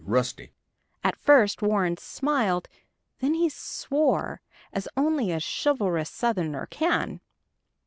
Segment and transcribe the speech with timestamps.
[0.03, 0.51] RUSTY."
[1.03, 2.67] At first Warren smiled,
[3.19, 4.41] then he swore,
[4.73, 7.21] as only a chivalrous Southron can!